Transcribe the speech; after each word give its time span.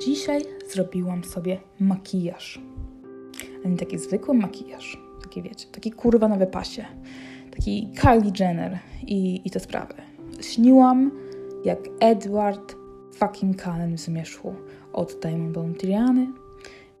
Dzisiaj 0.00 0.42
zrobiłam 0.72 1.24
sobie 1.24 1.60
makijaż. 1.80 2.60
Ale 3.60 3.70
nie 3.70 3.76
taki 3.76 3.98
zwykły 3.98 4.34
makijaż. 4.34 4.98
Taki 5.22 5.42
wiecie, 5.42 5.66
taki 5.72 5.92
kurwa 5.92 6.28
na 6.28 6.36
wypasie. 6.36 6.84
Taki 7.50 7.88
Kylie 8.00 8.32
Jenner 8.40 8.78
i, 9.06 9.40
i 9.44 9.50
te 9.50 9.60
sprawy. 9.60 9.94
Śniłam 10.40 11.10
jak 11.64 11.78
Edward 12.00 12.76
fucking 13.14 13.62
Cullen 13.62 13.96
w 13.96 14.00
zmierzchu. 14.00 14.54
Od 14.92 15.18
Diamond 15.22 15.52
Bond 15.52 15.82
Riany. 15.82 16.26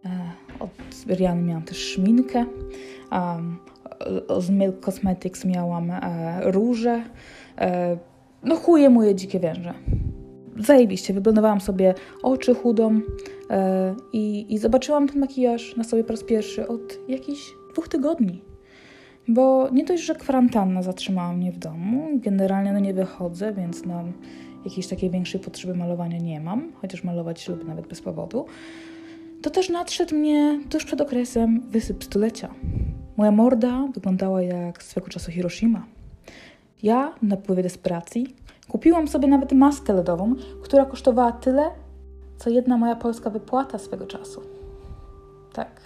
E, 0.04 0.32
od 0.60 0.70
Riany 1.06 1.42
miałam 1.42 1.62
też 1.62 1.78
szminkę. 1.78 2.46
Z 4.38 4.50
Milk 4.50 4.80
Cosmetics 4.80 5.44
miałam 5.44 5.90
e, 5.90 6.40
róże. 6.50 7.04
E, 7.58 7.98
no 8.44 8.56
chuje 8.56 8.90
moje 8.90 9.14
dzikie 9.14 9.40
węże. 9.40 9.74
Zajebiście, 10.60 11.14
wyblendowałam 11.14 11.60
sobie 11.60 11.94
oczy 12.22 12.54
chudą 12.54 13.00
e, 13.50 13.94
i, 14.12 14.54
i 14.54 14.58
zobaczyłam 14.58 15.08
ten 15.08 15.20
makijaż 15.20 15.76
na 15.76 15.84
sobie 15.84 16.04
po 16.04 16.12
raz 16.12 16.24
pierwszy 16.24 16.68
od 16.68 17.08
jakichś 17.08 17.54
dwóch 17.72 17.88
tygodni. 17.88 18.42
Bo 19.28 19.68
nie 19.72 19.84
dość, 19.84 20.02
że 20.02 20.14
kwarantanna 20.14 20.82
zatrzymała 20.82 21.32
mnie 21.32 21.52
w 21.52 21.58
domu, 21.58 22.08
generalnie 22.14 22.72
no 22.72 22.78
nie 22.78 22.94
wychodzę, 22.94 23.52
więc 23.52 23.84
no 23.84 24.04
jakiejś 24.64 24.86
takiej 24.86 25.10
większej 25.10 25.40
potrzeby 25.40 25.74
malowania 25.74 26.18
nie 26.18 26.40
mam, 26.40 26.72
chociaż 26.74 27.04
malować 27.04 27.48
lubię 27.48 27.64
nawet 27.64 27.86
bez 27.86 28.00
powodu, 28.00 28.46
to 29.42 29.50
też 29.50 29.68
nadszedł 29.68 30.14
mnie 30.14 30.60
tuż 30.70 30.84
przed 30.84 31.00
okresem 31.00 31.60
wysyp 31.70 32.04
stulecia. 32.04 32.54
Moja 33.16 33.30
morda 33.30 33.88
wyglądała 33.94 34.42
jak 34.42 34.82
swego 34.82 35.08
czasu 35.08 35.30
Hiroshima. 35.30 35.86
Ja, 36.82 37.14
na 37.22 37.28
napływie 37.28 37.62
desperacji, 37.62 38.26
kupiłam 38.70 39.08
sobie 39.08 39.28
nawet 39.28 39.52
maskę 39.52 39.92
LEDową, 39.92 40.34
która 40.62 40.84
kosztowała 40.84 41.32
tyle, 41.32 41.70
co 42.38 42.50
jedna 42.50 42.76
moja 42.76 42.96
polska 42.96 43.30
wypłata 43.30 43.78
swego 43.78 44.06
czasu. 44.06 44.42
Tak. 45.52 45.80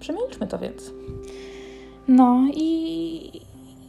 Przemilczmy 0.00 0.46
to 0.46 0.58
więc. 0.58 0.92
No 2.08 2.46
i, 2.54 2.66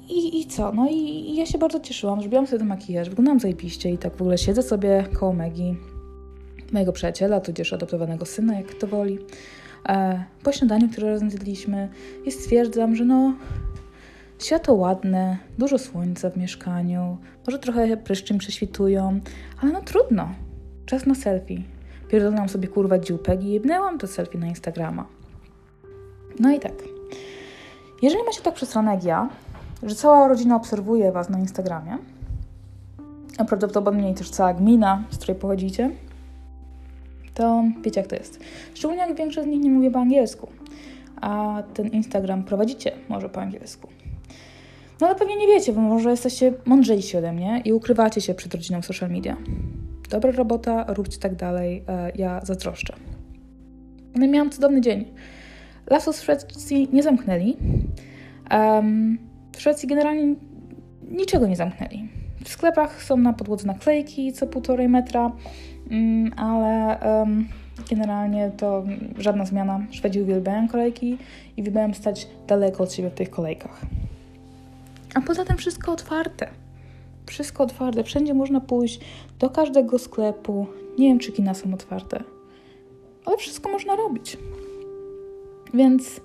i, 0.09 0.41
i 0.41 0.47
co? 0.47 0.71
No 0.71 0.89
i, 0.89 0.95
i 0.95 1.35
ja 1.35 1.45
się 1.45 1.57
bardzo 1.57 1.79
cieszyłam, 1.79 2.21
zrobiłam 2.21 2.47
sobie 2.47 2.59
ten 2.59 2.67
makijaż, 2.67 3.09
wyglądam 3.09 3.39
zajebiście 3.39 3.91
i 3.91 3.97
tak 3.97 4.15
w 4.15 4.21
ogóle 4.21 4.37
siedzę 4.37 4.63
sobie 4.63 5.05
koło 5.19 5.33
Megi, 5.33 5.75
mojego 6.73 6.91
przyjaciela, 6.91 7.39
tudzież 7.39 7.73
adoptowanego 7.73 8.25
syna, 8.25 8.55
jak 8.55 8.73
to 8.73 8.87
woli. 8.87 9.19
E, 9.89 10.23
po 10.43 10.51
śniadaniu, 10.51 10.89
które 10.89 11.09
razem 11.09 11.29
zjedliśmy 11.29 11.89
i 12.25 12.31
stwierdzam, 12.31 12.95
że 12.95 13.05
no 13.05 13.33
światło 14.45 14.75
ładne, 14.75 15.37
dużo 15.57 15.79
słońca 15.79 16.29
w 16.29 16.37
mieszkaniu, 16.37 17.17
może 17.47 17.59
trochę 17.59 17.97
pryszczy 17.97 18.37
prześwitują, 18.37 19.19
ale 19.61 19.71
no 19.71 19.81
trudno. 19.81 20.29
Czas 20.85 21.05
na 21.05 21.15
selfie. 21.15 21.63
Pierdolnęłam 22.09 22.49
sobie 22.49 22.67
kurwa 22.67 22.99
dziupek 22.99 23.43
i 23.43 23.51
jebnęłam 23.51 23.97
to 23.97 24.07
selfie 24.07 24.37
na 24.37 24.47
Instagrama. 24.47 25.05
No 26.39 26.51
i 26.51 26.59
tak. 26.59 26.73
Jeżeli 28.01 28.23
macie 28.23 28.41
tak 28.41 28.53
przesrane 28.53 28.93
jak 28.93 29.03
ja, 29.03 29.29
że 29.83 29.95
cała 29.95 30.27
rodzina 30.27 30.55
obserwuje 30.55 31.11
Was 31.11 31.29
na 31.29 31.39
Instagramie, 31.39 31.97
a 33.37 33.45
prawdopodobnie 33.45 34.13
też 34.13 34.29
cała 34.29 34.53
gmina, 34.53 35.03
z 35.09 35.17
której 35.17 35.35
pochodzicie, 35.35 35.91
to 37.33 37.63
wiecie 37.81 37.99
jak 37.99 38.09
to 38.09 38.15
jest. 38.15 38.39
Szczególnie 38.73 39.01
jak 39.07 39.17
większość 39.17 39.47
z 39.47 39.51
nich 39.51 39.61
nie 39.61 39.69
mówi 39.69 39.91
po 39.91 39.99
angielsku, 39.99 40.47
a 41.21 41.63
ten 41.73 41.87
Instagram 41.87 42.43
prowadzicie 42.43 42.91
może 43.09 43.29
po 43.29 43.41
angielsku. 43.41 43.87
No 45.03 45.09
ale 45.09 45.17
pewnie 45.17 45.37
nie 45.37 45.47
wiecie, 45.47 45.73
bo 45.73 45.81
może 45.81 46.09
jesteście 46.11 46.53
mądrzejsi 46.65 47.17
ode 47.17 47.33
mnie 47.33 47.61
i 47.65 47.73
ukrywacie 47.73 48.21
się 48.21 48.33
przed 48.33 48.53
rodziną 48.53 48.81
social 48.81 49.09
media. 49.09 49.37
Dobra 50.09 50.31
robota, 50.31 50.85
róbcie 50.87 51.19
tak 51.19 51.35
dalej, 51.35 51.83
e, 51.87 52.11
ja 52.15 52.41
zazdroszczę. 52.45 52.93
No 54.15 54.25
i 54.25 54.29
miałam 54.29 54.49
cudowny 54.49 54.81
dzień. 54.81 55.05
Lasów 55.89 56.15
w 56.15 56.21
Szwecji 56.21 56.89
nie 56.93 57.03
zamknęli. 57.03 57.57
Um, 58.51 59.17
w 59.55 59.61
Szwecji 59.61 59.89
generalnie 59.89 60.35
niczego 61.11 61.47
nie 61.47 61.55
zamknęli. 61.55 62.09
W 62.43 62.49
sklepach 62.49 63.03
są 63.03 63.17
na 63.17 63.33
podłodze 63.33 63.67
naklejki 63.67 64.33
co 64.33 64.47
półtorej 64.47 64.89
metra, 64.89 65.31
um, 65.91 66.31
ale 66.37 66.99
um, 66.99 67.47
generalnie 67.89 68.51
to 68.57 68.83
żadna 69.17 69.45
zmiana. 69.45 69.85
Szwedzi 69.91 70.21
uwielbiają 70.21 70.67
kolejki 70.67 71.17
i 71.57 71.61
uwielbiają 71.61 71.93
stać 71.93 72.27
daleko 72.47 72.83
od 72.83 72.93
siebie 72.93 73.09
w 73.09 73.13
tych 73.13 73.29
kolejkach. 73.29 73.85
A 75.13 75.21
poza 75.21 75.45
tym 75.45 75.57
wszystko 75.57 75.91
otwarte. 75.91 76.49
Wszystko 77.25 77.63
otwarte. 77.63 78.03
Wszędzie 78.03 78.33
można 78.33 78.61
pójść, 78.61 78.99
do 79.39 79.49
każdego 79.49 79.99
sklepu. 79.99 80.67
Nie 80.99 81.07
wiem, 81.07 81.19
czy 81.19 81.31
kina 81.31 81.53
są 81.53 81.73
otwarte, 81.73 82.23
ale 83.25 83.37
wszystko 83.37 83.69
można 83.69 83.95
robić. 83.95 84.37
Więc 85.73 86.21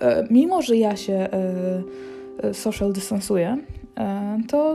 e, 0.00 0.26
mimo, 0.30 0.62
że 0.62 0.76
ja 0.76 0.96
się 0.96 1.12
e, 1.12 1.28
e, 2.42 2.54
social 2.54 2.92
dystansuję, 2.92 3.58
to 4.48 4.74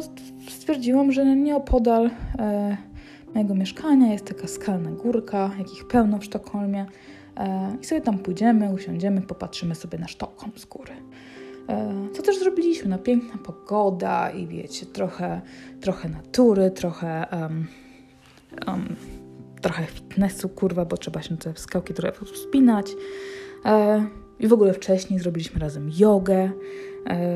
stwierdziłam, 0.50 1.11
że 1.11 1.35
nieopodal 1.35 2.09
mojego 3.34 3.56
mieszkania 3.56 4.13
jest 4.13 4.25
taka 4.25 4.47
skalna 4.47 4.91
górka, 4.91 5.51
jakich 5.57 5.88
pełno 5.88 6.17
w 6.17 6.23
Sztokholmie. 6.23 6.85
I 7.81 7.85
sobie 7.85 8.01
tam 8.01 8.19
pójdziemy, 8.19 8.73
usiądziemy, 8.73 9.22
popatrzymy 9.22 9.75
sobie 9.75 9.97
na 9.97 10.07
Sztokholm 10.07 10.51
z 10.56 10.66
góry. 10.66 10.94
Co 12.13 12.21
też 12.21 12.39
zrobiliśmy? 12.39 12.89
No, 12.89 12.97
piękna 12.97 13.37
pogoda 13.37 14.29
i 14.29 14.47
wiecie, 14.47 14.85
trochę, 14.85 15.41
trochę 15.81 16.09
natury, 16.09 16.71
trochę, 16.71 17.25
um, 17.31 17.67
um, 18.67 18.95
trochę 19.61 19.85
fitnessu, 19.85 20.49
kurwa, 20.49 20.85
bo 20.85 20.97
trzeba 20.97 21.21
się 21.21 21.37
te 21.37 21.53
skałki 21.55 21.93
trochę 21.93 22.25
wspinać. 22.25 22.91
E, 23.65 24.05
I 24.39 24.47
w 24.47 24.53
ogóle 24.53 24.73
wcześniej 24.73 25.19
zrobiliśmy 25.19 25.59
razem 25.59 25.89
jogę 25.97 26.35
e, 26.35 26.51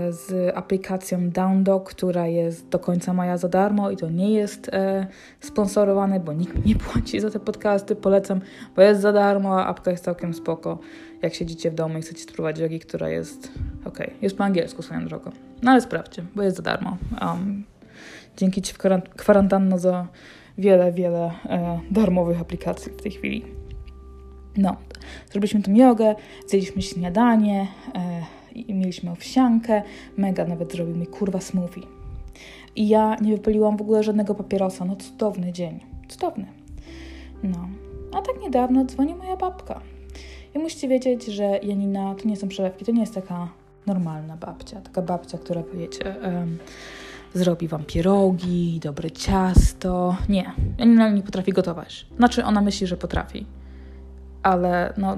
z 0.10 0.52
aplikacją 0.58 1.30
DownDog, 1.30 1.90
która 1.90 2.28
jest 2.28 2.70
do 2.70 2.80
końca 2.80 3.14
maja 3.14 3.38
za 3.38 3.50
darmo 3.50 3.92
i 3.92 3.98
to 3.98 4.10
nie 4.10 4.32
jest 4.32 4.70
e, 4.70 5.08
sponsorowane, 5.40 6.20
bo 6.20 6.34
nikt 6.34 6.66
nie 6.66 6.76
płaci 6.76 7.20
za 7.20 7.30
te 7.30 7.40
podcasty. 7.40 7.96
Polecam, 7.96 8.42
bo 8.76 8.82
jest 8.82 9.02
za 9.02 9.14
darmo, 9.14 9.60
a 9.60 9.66
apka 9.66 9.92
jest 9.92 10.04
całkiem 10.04 10.34
spoko. 10.34 10.80
Jak 11.22 11.34
siedzicie 11.34 11.72
w 11.72 11.76
domu 11.76 11.98
i 11.98 12.02
chcecie 12.02 12.24
spróbować 12.24 12.60
jogi, 12.60 12.80
która 12.80 13.10
jest 13.10 13.52
ok, 13.86 14.00
jest 14.22 14.38
po 14.38 14.44
angielsku 14.44 14.82
swoją 14.82 15.06
drogą. 15.06 15.32
No 15.62 15.72
ale 15.72 15.82
sprawdźcie, 15.82 16.24
bo 16.36 16.44
jest 16.44 16.58
za 16.58 16.64
darmo. 16.64 16.98
Um, 17.22 17.64
dzięki 18.38 18.62
Ci 18.62 18.74
w 18.74 18.78
kwarantanno 19.18 19.80
za 19.80 20.08
wiele, 20.58 20.92
wiele 20.92 21.32
e, 21.46 21.80
darmowych 21.92 22.42
aplikacji 22.42 22.92
w 22.92 23.02
tej 23.02 23.12
chwili. 23.12 23.46
No, 24.58 24.78
zrobiliśmy 25.32 25.62
tą 25.62 25.74
jogę, 25.74 26.16
zjedliśmy 26.48 26.82
śniadanie, 26.82 27.68
e, 27.96 28.22
i 28.56 28.74
mieliśmy 28.74 29.12
owsiankę, 29.12 29.82
Mega 30.18 30.46
nawet 30.46 30.72
zrobił 30.72 30.96
mi 30.96 31.08
kurwa 31.08 31.42
smoothie. 31.42 31.82
I 32.76 32.88
ja 32.88 33.16
nie 33.22 33.32
wypaliłam 33.32 33.78
w 33.78 33.82
ogóle 33.82 34.04
żadnego 34.04 34.36
papierosa. 34.36 34.86
No 34.86 34.96
cudowny 34.96 35.54
dzień. 35.54 35.80
Cudowny. 36.08 36.46
No. 37.44 37.70
A 38.14 38.22
tak 38.22 38.42
niedawno 38.42 38.86
dzwoni 38.86 39.16
moja 39.16 39.38
babka. 39.38 39.82
I 40.56 40.60
musicie 40.60 40.88
wiedzieć, 40.88 41.26
że 41.26 41.44
Janina 41.44 42.16
to 42.16 42.28
nie 42.28 42.36
są 42.36 42.48
przelewki, 42.48 42.86
to 42.86 42.92
nie 42.92 43.02
jest 43.02 43.16
taka 43.16 43.50
normalna 43.86 44.38
babcia. 44.38 44.82
Taka 44.82 45.02
babcia, 45.02 45.38
która, 45.38 45.64
wiecie, 45.74 46.16
um, 46.24 46.58
zrobi 47.34 47.68
wam 47.68 47.84
pierogi, 47.84 48.80
dobre 48.84 49.12
ciasto. 49.12 50.18
Nie, 50.30 50.52
Janina 50.80 51.10
nie 51.10 51.22
potrafi 51.22 51.52
gotować. 51.52 52.08
Znaczy, 52.18 52.46
ona 52.46 52.62
myśli, 52.62 52.88
że 52.88 52.98
potrafi 52.98 53.46
ale 54.46 54.94
no 54.98 55.18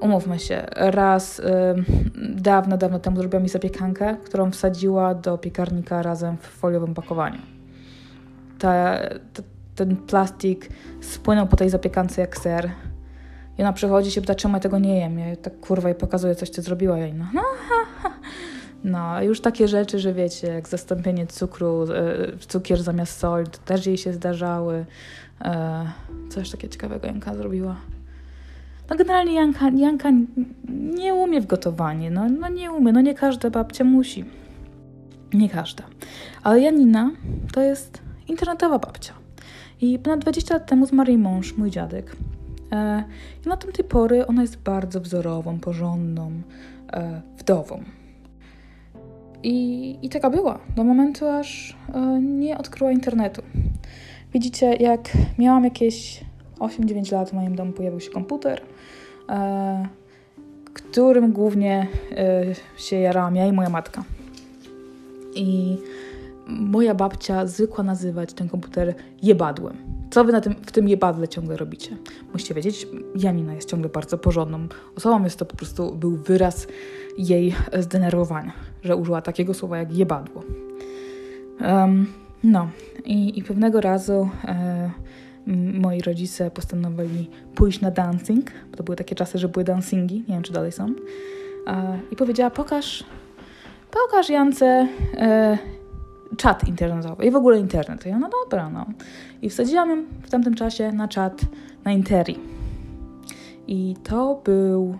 umówmy 0.00 0.38
się, 0.38 0.66
raz 0.76 1.38
y, 1.38 1.44
dawno, 2.34 2.76
dawno 2.76 2.98
temu 2.98 3.16
zrobiła 3.16 3.42
mi 3.42 3.48
zapiekankę, 3.48 4.16
którą 4.24 4.50
wsadziła 4.50 5.14
do 5.14 5.38
piekarnika 5.38 6.02
razem 6.02 6.36
w 6.36 6.46
foliowym 6.46 6.94
pakowaniu. 6.94 7.38
Ta, 8.58 8.98
ta, 9.32 9.42
ten 9.74 9.96
plastik 9.96 10.68
spłynął 11.00 11.46
po 11.46 11.56
tej 11.56 11.70
zapiekance 11.70 12.20
jak 12.20 12.36
ser. 12.36 12.70
I 13.58 13.62
ona 13.62 13.72
przychodzi 13.72 14.10
się 14.10 14.20
pyta, 14.20 14.34
czemu 14.34 14.54
ja 14.54 14.60
tego 14.60 14.78
nie 14.78 14.98
jem. 14.98 15.18
Ja 15.18 15.36
tak 15.36 15.60
kurwa 15.60 15.90
i 15.90 15.94
pokazuję 15.94 16.34
coś, 16.34 16.48
co 16.48 16.62
zrobiła 16.62 16.98
jej. 16.98 17.14
No, 17.14 17.26
no, 17.34 17.42
no, 18.84 19.22
już 19.22 19.40
takie 19.40 19.68
rzeczy, 19.68 19.98
że 19.98 20.12
wiecie, 20.12 20.46
jak 20.46 20.68
zastąpienie 20.68 21.26
cukru, 21.26 21.82
y, 21.82 22.38
cukier 22.38 22.82
zamiast 22.82 23.18
soli, 23.18 23.46
to 23.46 23.58
też 23.58 23.86
jej 23.86 23.98
się 23.98 24.12
zdarzały. 24.12 24.84
E, 25.44 25.86
coś 26.30 26.50
takiego 26.50 26.72
ciekawego 26.72 27.06
Janka 27.06 27.34
zrobiła. 27.34 27.76
No 28.90 28.96
generalnie 28.96 29.34
Janka, 29.34 29.68
Janka 29.68 30.10
nie 30.94 31.14
umie 31.14 31.40
w 31.40 31.46
gotowanie. 31.46 32.10
No, 32.10 32.28
no 32.28 32.48
nie 32.48 32.72
umie, 32.72 32.92
no 32.92 33.00
nie 33.00 33.14
każda 33.14 33.50
babcia 33.50 33.84
musi. 33.84 34.24
Nie 35.34 35.48
każda. 35.48 35.84
Ale 36.42 36.60
Janina 36.60 37.10
to 37.52 37.60
jest 37.60 38.02
internetowa 38.28 38.78
babcia. 38.78 39.12
I 39.80 39.98
ponad 39.98 40.20
20 40.20 40.54
lat 40.54 40.66
temu 40.66 40.86
zmarł 40.86 41.08
jej 41.10 41.18
mąż, 41.18 41.56
mój 41.56 41.70
dziadek. 41.70 42.16
E, 42.72 43.04
I 43.46 43.48
na 43.48 43.56
tamtej 43.56 43.84
pory 43.84 44.26
ona 44.26 44.42
jest 44.42 44.56
bardzo 44.56 45.00
wzorową, 45.00 45.60
porządną 45.60 46.30
e, 46.92 47.22
wdową. 47.38 47.82
I, 49.42 49.98
I 50.02 50.08
taka 50.08 50.30
była, 50.30 50.58
do 50.76 50.84
momentu 50.84 51.28
aż 51.28 51.76
nie 52.20 52.58
odkryła 52.58 52.92
internetu. 52.92 53.42
Widzicie, 54.32 54.74
jak 54.74 55.12
miałam 55.38 55.64
jakieś 55.64 56.24
8-9 56.58 57.12
lat 57.12 57.30
w 57.30 57.32
moim 57.32 57.56
domu 57.56 57.72
pojawił 57.72 58.00
się 58.00 58.10
komputer, 58.10 58.60
e, 59.28 59.88
którym 60.74 61.32
głównie 61.32 61.86
e, 62.12 62.44
się 62.76 62.96
jarałam 62.96 63.36
ja 63.36 63.46
i 63.46 63.52
moja 63.52 63.68
matka. 63.68 64.04
I 65.34 65.78
moja 66.46 66.94
babcia 66.94 67.46
zwykła 67.46 67.84
nazywać 67.84 68.32
ten 68.32 68.48
komputer 68.48 68.94
jebadłem. 69.22 69.76
Co 70.10 70.24
wy 70.24 70.32
na 70.32 70.40
tym, 70.40 70.54
w 70.54 70.72
tym 70.72 70.88
jebadle 70.88 71.28
ciągle 71.28 71.56
robicie? 71.56 71.96
Musicie 72.32 72.54
wiedzieć, 72.54 72.88
Janina 73.14 73.54
jest 73.54 73.70
ciągle 73.70 73.88
bardzo 73.88 74.18
porządną 74.18 74.66
osobą, 74.96 75.24
jest 75.24 75.38
to 75.38 75.44
po 75.44 75.56
prostu 75.56 75.94
był 75.94 76.16
wyraz 76.16 76.66
jej 77.18 77.54
zdenerwowania, 77.78 78.52
że 78.82 78.96
użyła 78.96 79.22
takiego 79.22 79.54
słowa 79.54 79.78
jak 79.78 79.92
jebadło. 79.92 80.42
Um, 81.60 82.06
no 82.44 82.68
i, 83.04 83.38
i 83.38 83.42
pewnego 83.42 83.80
razu 83.80 84.28
e, 84.44 84.90
moi 85.46 86.00
rodzice 86.00 86.50
postanowili 86.50 87.30
pójść 87.54 87.80
na 87.80 87.90
dancing, 87.90 88.50
bo 88.70 88.76
to 88.76 88.82
były 88.82 88.96
takie 88.96 89.14
czasy, 89.14 89.38
że 89.38 89.48
były 89.48 89.64
dancingi, 89.64 90.14
nie 90.28 90.34
wiem 90.34 90.42
czy 90.42 90.52
dalej 90.52 90.72
są. 90.72 90.94
I 92.10 92.16
powiedziała, 92.16 92.50
pokaż, 92.50 93.04
pokaż 93.90 94.28
Jance 94.28 94.88
e, 95.14 95.58
czat 96.36 96.68
internetowy 96.68 97.24
i 97.26 97.30
w 97.30 97.36
ogóle 97.36 97.58
internet. 97.58 98.06
ja, 98.06 98.18
no 98.18 98.30
dobra, 98.42 98.70
no. 98.70 98.86
I 99.42 99.50
wsadziłam 99.50 99.90
ją 99.90 100.04
w 100.22 100.30
tamtym 100.30 100.54
czasie 100.54 100.92
na 100.92 101.08
czat 101.08 101.40
na 101.84 101.92
Interi. 101.92 102.38
I 103.66 103.96
to 104.02 104.40
był 104.44 104.98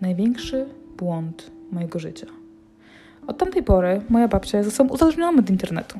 największy 0.00 0.66
błąd 0.96 1.50
mojego 1.72 1.98
życia. 1.98 2.26
Od 3.26 3.38
tamtej 3.38 3.62
pory 3.62 4.00
moja 4.08 4.28
babcia 4.28 4.58
jest 4.58 4.70
osobą 4.70 4.94
uzależnioną 4.94 5.38
od 5.38 5.50
internetu. 5.50 5.98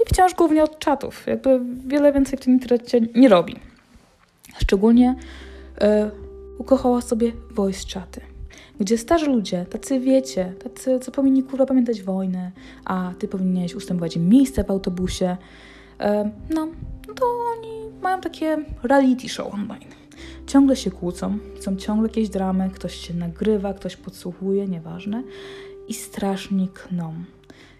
I 0.00 0.08
wciąż 0.08 0.34
głównie 0.34 0.64
od 0.64 0.78
czatów. 0.78 1.26
Jakby 1.26 1.60
wiele 1.86 2.12
więcej 2.12 2.38
w 2.38 2.42
tym 2.42 2.52
internecie 2.52 3.00
nie 3.14 3.28
robi. 3.28 3.56
Szczególnie 4.58 5.14
e, 5.80 6.10
ukochała 6.58 7.00
sobie 7.00 7.32
voice 7.50 7.80
chaty 7.94 8.20
gdzie 8.80 8.98
starzy 8.98 9.26
ludzie, 9.26 9.66
tacy 9.70 10.00
wiecie, 10.00 10.52
tacy, 10.64 10.98
co 10.98 11.12
powinni 11.12 11.42
kurwa 11.42 11.66
pamiętać 11.66 12.02
wojnę, 12.02 12.52
a 12.84 13.12
ty 13.18 13.28
powinieneś 13.28 13.74
ustępować 13.74 14.16
im 14.16 14.28
miejsce 14.28 14.64
w 14.64 14.70
autobusie, 14.70 15.36
e, 16.00 16.30
no, 16.50 16.68
no 17.08 17.14
to 17.14 17.24
oni 17.56 18.00
mają 18.02 18.20
takie 18.20 18.64
reality 18.82 19.28
show 19.28 19.54
online. 19.54 19.88
Ciągle 20.46 20.76
się 20.76 20.90
kłócą, 20.90 21.38
są 21.60 21.76
ciągle 21.76 22.08
jakieś 22.08 22.28
dramy, 22.28 22.70
ktoś 22.70 22.94
się 22.94 23.14
nagrywa, 23.14 23.74
ktoś 23.74 23.96
podsłuchuje, 23.96 24.68
nieważne, 24.68 25.22
i 25.88 25.94
strasznie 25.94 26.68
kną. 26.68 27.14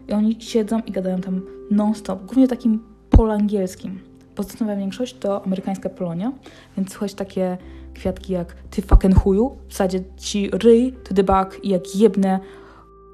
I 0.08 0.12
oni 0.12 0.36
siedzą 0.40 0.80
i 0.86 0.92
gadają 0.92 1.20
tam 1.20 1.40
non-stop, 1.70 2.24
głównie 2.24 2.48
takim 2.48 2.82
polangielskim. 3.10 4.00
Pozostała 4.34 4.76
większość 4.76 5.14
to 5.18 5.44
amerykańska 5.44 5.88
Polonia, 5.88 6.32
więc 6.76 6.92
słychać 6.92 7.14
takie 7.14 7.58
kwiatki 7.94 8.32
jak 8.32 8.54
ty 8.70 8.82
fucking 8.82 9.14
chuju, 9.14 9.56
wsadzie 9.68 10.00
ci 10.16 10.50
ryj 10.50 10.92
to 10.92 11.14
the 11.14 11.24
back 11.24 11.64
i 11.64 11.68
jak 11.68 11.96
jebnę 11.96 12.40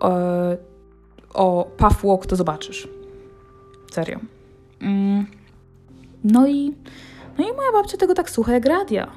e, 0.05 0.56
o 1.35 1.70
puff 1.76 2.05
walk, 2.05 2.26
to 2.26 2.37
zobaczysz. 2.37 2.88
Serio. 3.93 4.20
Mm. 4.81 5.26
No 6.25 6.47
i 6.47 6.75
no 7.38 7.44
i 7.44 7.52
moja 7.56 7.73
babcia 7.73 7.97
tego 7.97 8.14
tak 8.14 8.31
słucha 8.31 8.52
jak 8.52 8.67
radia. 8.67 9.11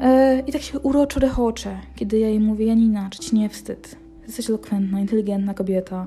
E, 0.00 0.40
I 0.46 0.52
tak 0.52 0.62
się 0.62 0.78
uroczo 0.78 1.20
rechocze, 1.20 1.78
kiedy 1.96 2.18
ja 2.18 2.28
jej 2.28 2.40
mówię, 2.40 2.66
Janina, 2.66 3.08
czy 3.10 3.18
ci 3.18 3.36
nie 3.36 3.48
wstyd? 3.48 3.96
Jesteś 4.26 4.50
elokwentna, 4.50 5.00
inteligentna 5.00 5.54
kobieta. 5.54 6.06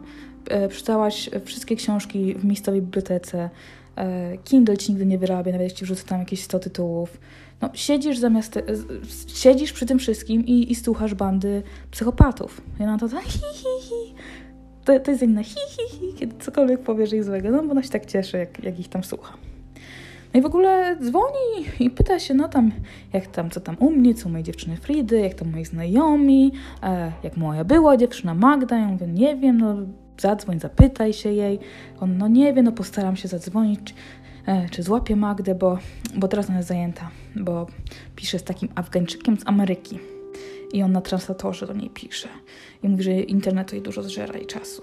E, 0.50 0.68
przeczytałaś 0.68 1.30
wszystkie 1.46 1.76
książki 1.76 2.36
w 2.36 2.46
miejscowej 2.46 2.82
bibliotece. 2.82 3.50
E, 3.98 4.38
Kindle 4.38 4.78
ci 4.78 4.92
nigdy 4.92 5.06
nie 5.06 5.18
wyrabia, 5.18 5.52
nawet 5.52 5.74
ci 5.74 5.86
wrzucę 5.86 6.04
tam 6.04 6.20
jakieś 6.20 6.44
100 6.44 6.60
tytułów. 6.60 7.20
No, 7.62 7.70
siedzisz 7.74 8.18
zamiast, 8.18 8.60
siedzisz 9.28 9.74
przy 9.74 9.86
tym 9.86 10.00
wszystkim 10.00 10.46
i, 10.46 10.72
i 10.72 10.76
słuchasz 10.76 11.14
bandy 11.14 11.64
psychopatów. 11.92 12.62
I 12.80 12.84
na 12.84 12.98
to, 12.98 13.10
to 13.10 13.22
hi, 13.22 13.40
hi, 13.54 13.82
hi. 13.82 14.16
To, 14.86 15.00
to 15.00 15.12
jest 15.12 15.24
inne 15.24 15.44
hi, 15.44 15.60
hi, 15.70 15.98
hi, 15.98 16.14
kiedy 16.20 16.36
cokolwiek 16.40 16.80
powiesz 16.80 17.12
jej 17.12 17.24
złego, 17.24 17.52
no 17.52 17.64
bo 17.64 17.72
ona 17.72 17.84
się 17.84 17.90
tak 17.90 18.06
cieszy, 18.06 18.38
jak, 18.38 18.64
jak 18.64 18.80
ich 18.80 18.88
tam 18.88 19.04
słucha. 19.04 19.34
No 20.34 20.40
i 20.40 20.44
w 20.44 20.46
ogóle 20.46 20.98
dzwoni 21.02 21.66
i 21.80 21.90
pyta 21.90 22.20
się, 22.20 22.34
no 22.34 22.48
tam, 22.48 22.72
jak 23.14 23.28
tam, 23.28 23.50
co 23.50 23.60
tam 23.60 23.76
u 23.80 23.92
mnie, 23.92 24.16
co 24.16 24.30
u 24.30 24.32
mojej 24.32 24.44
dziewczyny 24.44 24.78
Fridy, 24.78 25.20
jak 25.20 25.34
tam 25.34 25.52
moi 25.52 25.66
znajomi, 25.66 26.52
e, 26.84 27.12
jak 27.24 27.38
moja 27.38 27.64
była 27.64 27.98
dziewczyna 27.98 28.34
Magda. 28.34 28.78
Ja 28.78 28.88
mówię, 28.88 29.08
nie 29.08 29.36
wiem, 29.36 29.58
no 29.58 29.76
zadzwoń, 30.18 30.60
zapytaj 30.60 31.14
się 31.14 31.32
jej. 31.32 31.60
On, 32.00 32.18
no 32.18 32.28
nie 32.28 32.54
wiem, 32.54 32.66
no 32.66 32.72
postaram 32.72 33.16
się 33.16 33.28
zadzwonić, 33.28 33.96
e, 34.46 34.70
czy 34.70 34.84
złapię 34.84 35.16
Magdę, 35.16 35.56
bo, 35.56 35.78
bo 36.16 36.28
teraz 36.28 36.50
ona 36.50 36.58
jest 36.58 36.70
zajęta, 36.70 37.10
bo 37.36 37.68
pisze 38.16 38.40
z 38.40 38.44
takim 38.44 38.70
Afgańczykiem 38.76 39.38
z 39.40 39.48
Ameryki. 39.48 40.00
I 40.74 40.84
on 40.84 40.92
na 40.92 41.02
translatorze 41.02 41.68
do 41.68 41.74
niej 41.74 41.90
pisze. 41.90 42.28
I 42.84 42.90
mówi, 42.90 43.04
że 43.04 43.12
internetu 43.12 43.76
jej 43.76 43.84
dużo 43.84 44.04
zżera 44.04 44.40
i 44.40 44.46
czasu. 44.46 44.82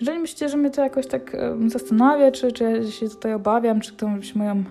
Jeżeli 0.00 0.18
myślicie, 0.18 0.48
że 0.48 0.56
mnie 0.56 0.70
to 0.70 0.82
jakoś 0.82 1.06
tak 1.06 1.36
zastanawia, 1.66 2.30
czy, 2.30 2.52
czy 2.52 2.64
ja 2.64 2.90
się 2.90 3.08
tutaj 3.08 3.34
obawiam, 3.34 3.80
czy 3.80 3.92
ktoś, 3.92 4.34
moją, 4.34 4.64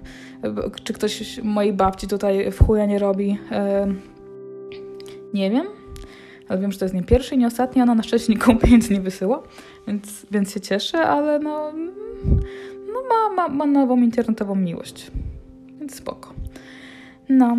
czy 0.84 0.94
ktoś 0.94 1.40
mojej 1.44 1.74
babci 1.74 2.08
tutaj 2.08 2.52
w 2.52 2.66
chuja 2.66 2.86
nie 2.86 3.00
robi, 3.00 3.38
nie 5.34 5.52
wiem. 5.52 5.79
Ale 6.50 6.60
wiem, 6.60 6.72
że 6.72 6.80
to 6.80 6.86
jest 6.86 6.96
nie 6.96 7.04
pierwszy 7.04 7.36
i 7.36 7.38
nie 7.38 7.48
ostatni, 7.48 7.82
ona 7.82 7.96
na 7.96 8.04
szczęście 8.04 8.34
nikomu 8.34 8.60
pieniędzy 8.60 8.94
nie 8.94 9.02
wysyła, 9.02 9.44
więc, 9.88 10.26
więc 10.32 10.54
się 10.54 10.62
cieszę, 10.62 10.98
ale 11.00 11.40
no, 11.40 11.72
no 12.94 13.02
ma, 13.10 13.36
ma, 13.36 13.56
ma 13.56 13.66
nową 13.66 13.98
internetową 13.98 14.56
miłość, 14.56 15.12
więc 15.80 15.96
spoko. 15.96 16.34
No 17.30 17.58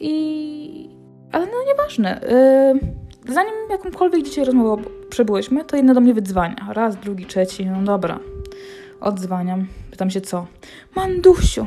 i... 0.00 0.88
ale 1.32 1.46
no 1.46 1.52
nieważne. 1.66 2.20
Yy, 3.24 3.34
zanim 3.34 3.54
jakąkolwiek 3.70 4.22
dzisiaj 4.22 4.44
rozmowę 4.44 4.82
przebyłyśmy, 5.10 5.64
to 5.64 5.76
jedna 5.76 5.94
do 5.94 6.00
mnie 6.00 6.14
wydzwania. 6.14 6.66
Raz, 6.72 6.96
drugi, 6.96 7.26
trzeci, 7.26 7.66
no 7.66 7.82
dobra. 7.82 8.18
Odzwaniam, 9.00 9.66
pytam 9.90 10.10
się 10.10 10.20
co? 10.20 10.46
Mandusiu, 10.96 11.66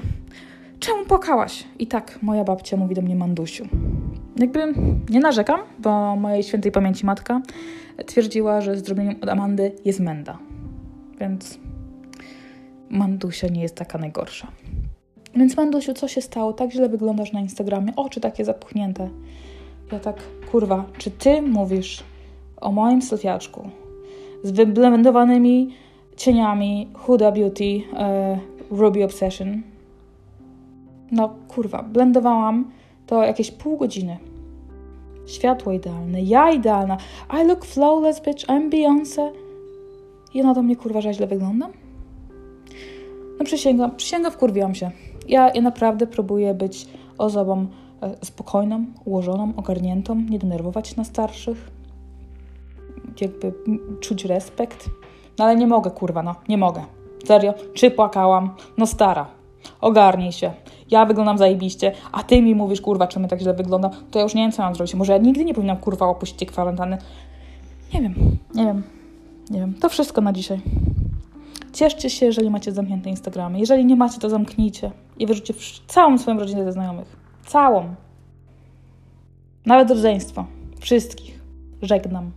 czemu 0.79 1.05
płakałaś? 1.05 1.63
I 1.79 1.87
tak, 1.87 2.19
moja 2.21 2.43
babcia 2.43 2.77
mówi 2.77 2.95
do 2.95 3.01
mnie 3.01 3.15
Mandusiu. 3.15 3.67
Jakby 4.37 4.73
nie 5.09 5.19
narzekam, 5.19 5.59
bo 5.79 6.15
mojej 6.15 6.43
świętej 6.43 6.71
pamięci 6.71 7.05
matka 7.05 7.41
twierdziła, 8.05 8.61
że 8.61 8.77
zdrobieniem 8.77 9.15
od 9.21 9.29
Amandy 9.29 9.71
jest 9.85 9.99
menda. 9.99 10.37
Więc 11.19 11.59
Mandusia 12.89 13.47
nie 13.47 13.61
jest 13.61 13.75
taka 13.75 13.97
najgorsza. 13.97 14.47
Więc 15.35 15.57
Mandusiu, 15.57 15.93
co 15.93 16.07
się 16.07 16.21
stało? 16.21 16.53
Tak 16.53 16.71
źle 16.71 16.89
wyglądasz 16.89 17.33
na 17.33 17.39
Instagramie, 17.39 17.93
oczy 17.95 18.21
takie 18.21 18.45
zapuchnięte. 18.45 19.09
Ja 19.91 19.99
tak, 19.99 20.17
kurwa, 20.51 20.85
czy 20.97 21.11
ty 21.11 21.41
mówisz 21.41 22.03
o 22.61 22.71
moim 22.71 23.01
selfiaczku 23.01 23.69
z 24.43 24.51
wyblendowanymi 24.51 25.75
cieniami 26.17 26.89
Huda 26.93 27.31
Beauty 27.31 27.81
e, 27.93 28.39
Ruby 28.71 29.03
Obsession? 29.03 29.61
No 31.11 31.35
kurwa, 31.47 31.83
blendowałam 31.83 32.71
to 33.13 33.23
jakieś 33.23 33.51
pół 33.51 33.77
godziny. 33.77 34.17
Światło 35.25 35.73
idealne, 35.73 36.21
ja 36.21 36.51
idealna. 36.51 36.97
I 37.41 37.47
look 37.47 37.65
flawless, 37.65 38.21
bitch, 38.21 38.45
I'm 38.45 38.69
Beyoncé. 38.69 39.31
I 40.33 40.41
ona 40.41 40.53
do 40.53 40.61
mnie 40.61 40.75
kurwa, 40.75 41.01
że 41.01 41.13
źle 41.13 41.27
wyglądam? 41.27 41.71
No 43.39 43.45
przysięgam, 43.45 43.95
przysięgam, 43.95 44.31
wkurwiłam 44.31 44.75
się. 44.75 44.91
Ja, 45.27 45.51
ja 45.53 45.61
naprawdę 45.61 46.07
próbuję 46.07 46.53
być 46.53 46.87
osobą 47.17 47.67
e, 48.01 48.25
spokojną, 48.25 48.85
ułożoną, 49.05 49.53
ogarniętą, 49.57 50.15
nie 50.15 50.39
denerwować 50.39 50.95
na 50.95 51.03
starszych, 51.03 51.71
jakby 53.21 53.53
czuć 53.99 54.25
respekt. 54.25 54.89
No 55.39 55.45
ale 55.45 55.55
nie 55.55 55.67
mogę, 55.67 55.91
kurwa, 55.91 56.23
no, 56.23 56.35
nie 56.49 56.57
mogę. 56.57 56.83
Serio, 57.25 57.53
czy 57.73 57.91
płakałam? 57.91 58.55
No 58.77 58.87
stara, 58.87 59.27
ogarnij 59.81 60.31
się. 60.31 60.51
Ja 60.91 61.05
wyglądam 61.05 61.37
zajebiście, 61.37 61.91
a 62.11 62.23
ty 62.23 62.41
mi 62.41 62.55
mówisz, 62.55 62.81
kurwa, 62.81 63.07
czemu 63.07 63.27
tak 63.27 63.39
źle 63.39 63.53
wyglądam, 63.53 63.91
to 64.11 64.19
ja 64.19 64.23
już 64.23 64.33
nie 64.33 64.41
wiem, 64.41 64.51
co 64.51 64.61
mam 64.61 64.75
zrobić. 64.75 64.95
Może 64.95 65.13
ja 65.13 65.17
nigdy 65.17 65.45
nie 65.45 65.53
powinnam, 65.53 65.77
kurwa, 65.77 66.07
opuścić 66.07 66.49
kwarantanny. 66.49 66.97
Nie 67.93 68.01
wiem, 68.01 68.15
nie 68.55 68.65
wiem, 68.65 68.83
nie 69.49 69.59
wiem. 69.59 69.73
To 69.73 69.89
wszystko 69.89 70.21
na 70.21 70.33
dzisiaj. 70.33 70.61
Cieszcie 71.73 72.09
się, 72.09 72.25
jeżeli 72.25 72.49
macie 72.49 72.71
zamknięte 72.71 73.09
Instagramy. 73.09 73.59
Jeżeli 73.59 73.85
nie 73.85 73.95
macie, 73.95 74.19
to 74.19 74.29
zamknijcie 74.29 74.91
i 75.17 75.27
wyrzućcie 75.27 75.53
całą 75.87 76.17
swoją 76.17 76.39
rodzinę 76.39 76.63
ze 76.63 76.71
znajomych. 76.71 77.17
Całą. 77.45 77.95
Nawet 79.65 79.89
rodzeństwo. 79.89 80.45
Wszystkich. 80.79 81.39
Żegnam. 81.81 82.31